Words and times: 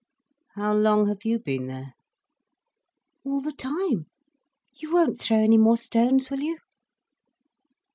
"How 0.55 0.73
long 0.73 1.07
have 1.09 1.25
you 1.25 1.37
been 1.37 1.67
there?" 1.67 1.93
"All 3.23 3.39
the 3.39 3.51
time. 3.51 4.07
You 4.73 4.91
won't 4.91 5.19
throw 5.19 5.37
any 5.37 5.59
more 5.59 5.77
stones, 5.77 6.31
will 6.31 6.39
you?" 6.39 6.57